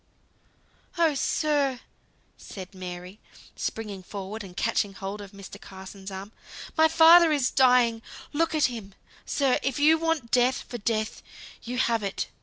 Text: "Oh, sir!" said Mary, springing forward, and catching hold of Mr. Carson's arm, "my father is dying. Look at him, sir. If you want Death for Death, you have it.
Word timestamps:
"Oh, 0.97 1.13
sir!" 1.13 1.81
said 2.35 2.73
Mary, 2.73 3.19
springing 3.55 4.01
forward, 4.01 4.43
and 4.43 4.57
catching 4.57 4.93
hold 4.95 5.21
of 5.21 5.29
Mr. 5.31 5.61
Carson's 5.61 6.09
arm, 6.09 6.31
"my 6.75 6.87
father 6.87 7.31
is 7.31 7.51
dying. 7.51 8.01
Look 8.33 8.55
at 8.55 8.65
him, 8.65 8.95
sir. 9.27 9.59
If 9.61 9.77
you 9.77 9.99
want 9.99 10.31
Death 10.31 10.63
for 10.67 10.79
Death, 10.79 11.21
you 11.61 11.77
have 11.77 12.01
it. 12.01 12.29